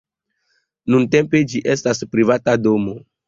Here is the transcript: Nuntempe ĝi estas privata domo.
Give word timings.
Nuntempe 0.93 1.41
ĝi 1.53 1.63
estas 1.75 2.01
privata 2.15 2.57
domo. 2.65 2.97